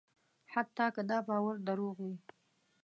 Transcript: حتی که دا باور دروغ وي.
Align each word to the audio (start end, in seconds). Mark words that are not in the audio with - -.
حتی 0.53 0.85
که 0.95 1.01
دا 1.09 1.17
باور 1.27 1.55
دروغ 1.67 1.97
وي. 2.05 2.15